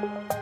[0.00, 0.39] Bye.